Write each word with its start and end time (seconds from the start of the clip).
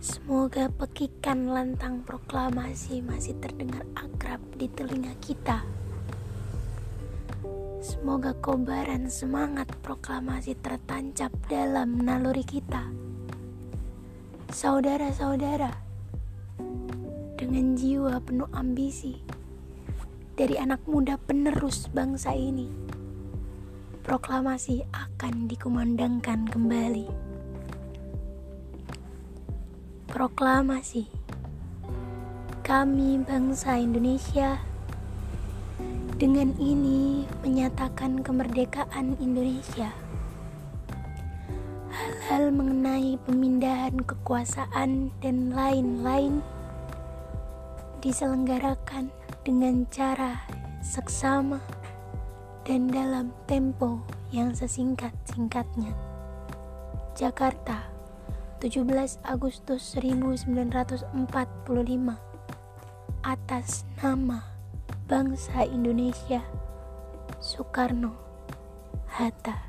Semoga 0.00 0.72
pekikan 0.72 1.52
lantang 1.52 2.00
proklamasi 2.08 3.04
masih 3.04 3.36
terdengar 3.36 3.84
akrab 3.92 4.40
di 4.56 4.64
telinga 4.72 5.12
kita. 5.20 5.60
Semoga 7.84 8.32
kobaran 8.40 9.12
semangat 9.12 9.68
proklamasi 9.84 10.56
tertancap 10.56 11.28
dalam 11.52 12.00
naluri 12.00 12.40
kita. 12.48 12.88
Saudara-saudara, 14.48 15.68
dengan 17.36 17.76
jiwa 17.76 18.24
penuh 18.24 18.48
ambisi 18.56 19.20
dari 20.32 20.56
anak 20.56 20.80
muda 20.88 21.20
penerus 21.20 21.92
bangsa 21.92 22.32
ini, 22.32 22.72
proklamasi 24.00 24.80
akan 24.96 25.44
dikumandangkan 25.44 26.48
kembali. 26.48 27.29
Proklamasi 30.10 31.06
Kami 32.66 33.22
bangsa 33.22 33.78
Indonesia 33.78 34.58
dengan 36.18 36.50
ini 36.58 37.22
menyatakan 37.46 38.18
kemerdekaan 38.18 39.14
Indonesia. 39.22 39.94
Hal-hal 41.94 42.50
mengenai 42.50 43.22
pemindahan 43.22 44.02
kekuasaan 44.02 45.14
dan 45.22 45.54
lain-lain 45.54 46.42
diselenggarakan 48.02 49.14
dengan 49.46 49.86
cara 49.94 50.42
seksama 50.82 51.62
dan 52.66 52.90
dalam 52.90 53.30
tempo 53.46 54.02
yang 54.34 54.50
sesingkat-singkatnya. 54.58 55.94
Jakarta 57.14 57.89
17 58.60 59.24
Agustus 59.24 59.96
1945 60.44 61.08
atas 63.24 63.88
nama 64.04 64.44
bangsa 65.08 65.64
Indonesia 65.64 66.44
Soekarno 67.40 68.12
Hatta 69.08 69.64